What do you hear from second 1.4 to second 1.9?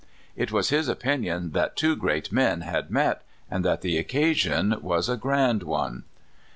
that